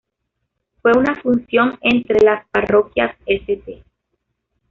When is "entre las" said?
1.79-2.47